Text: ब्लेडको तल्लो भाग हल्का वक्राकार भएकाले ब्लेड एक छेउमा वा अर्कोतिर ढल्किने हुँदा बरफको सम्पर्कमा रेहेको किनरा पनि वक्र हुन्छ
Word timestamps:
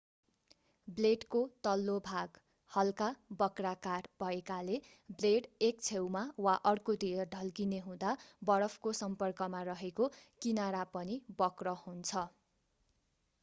ब्लेडको 0.87 1.41
तल्लो 1.65 1.97
भाग 2.07 2.39
हल्का 2.71 3.09
वक्राकार 3.41 4.09
भएकाले 4.23 4.79
ब्लेड 5.11 5.49
एक 5.69 5.85
छेउमा 5.89 6.23
वा 6.47 6.55
अर्कोतिर 6.71 7.27
ढल्किने 7.35 7.83
हुँदा 7.85 8.15
बरफको 8.51 8.95
सम्पर्कमा 9.03 9.63
रेहेको 9.71 10.11
किनरा 10.41 10.83
पनि 10.97 11.21
वक्र 11.39 11.77
हुन्छ 11.85 12.25